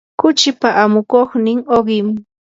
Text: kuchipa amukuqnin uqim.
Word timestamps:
kuchipa 0.19 0.69
amukuqnin 0.83 1.59
uqim. 1.77 2.07